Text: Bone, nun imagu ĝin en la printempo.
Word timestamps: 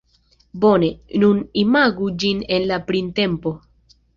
Bone, 0.63 0.87
nun 1.23 1.43
imagu 1.65 2.09
ĝin 2.25 2.43
en 2.59 2.69
la 2.73 2.81
printempo. 2.89 3.55